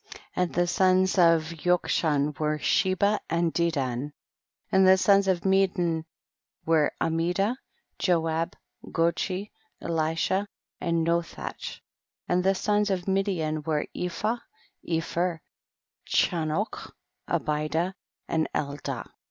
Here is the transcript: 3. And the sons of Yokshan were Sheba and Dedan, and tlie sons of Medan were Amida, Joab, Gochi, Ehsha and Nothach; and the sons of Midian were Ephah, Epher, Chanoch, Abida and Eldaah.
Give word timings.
3. 0.15 0.19
And 0.35 0.53
the 0.55 0.65
sons 0.65 1.19
of 1.19 1.53
Yokshan 1.63 2.35
were 2.39 2.57
Sheba 2.57 3.19
and 3.29 3.53
Dedan, 3.53 4.13
and 4.71 4.87
tlie 4.87 4.97
sons 4.97 5.27
of 5.27 5.45
Medan 5.45 6.05
were 6.65 6.91
Amida, 6.99 7.59
Joab, 7.99 8.55
Gochi, 8.83 9.51
Ehsha 9.79 10.47
and 10.79 11.05
Nothach; 11.05 11.81
and 12.27 12.43
the 12.43 12.55
sons 12.55 12.89
of 12.89 13.07
Midian 13.07 13.61
were 13.61 13.85
Ephah, 13.95 14.37
Epher, 14.89 15.41
Chanoch, 16.09 16.93
Abida 17.29 17.93
and 18.27 18.49
Eldaah. 18.55 19.05